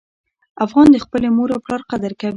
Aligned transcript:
افغان 0.65 0.87
د 0.91 0.97
خپلې 1.05 1.27
مور 1.35 1.49
او 1.53 1.63
پلار 1.65 1.81
قدر 1.91 2.11
کوي. 2.21 2.29